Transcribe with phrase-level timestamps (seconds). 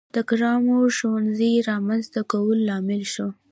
[0.15, 3.27] د ګرامر ښوونځیو رامنځته کولو لامل شو.